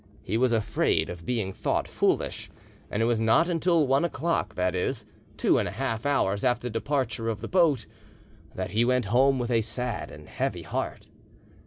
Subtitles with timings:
[0.23, 2.49] He was afraid of being thought foolish,
[2.89, 5.05] and it was not until one o'clock that is,
[5.37, 7.85] two and a half hours after the departure of the boat
[8.55, 11.07] that he went home with a sad and heavy heart.